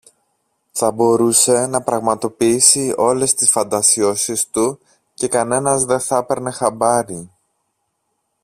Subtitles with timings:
[0.71, 4.79] Θα μπορούσε να πραγματοποιήσει όλες τις φαντασιώσεις του
[5.13, 7.29] και κανένας δε θα ´παιρνε χαμπάρι